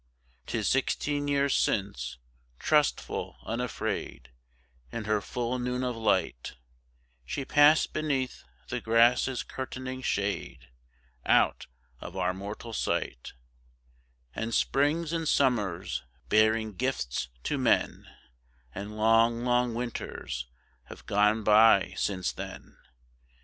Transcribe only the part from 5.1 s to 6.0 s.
full noon of